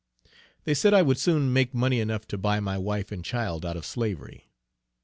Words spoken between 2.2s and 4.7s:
to buy my wife and child out of slavery.